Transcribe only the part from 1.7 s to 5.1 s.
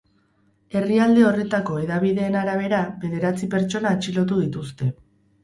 hedabideen arabera, bederatzi pertsona atxilotu dituzte.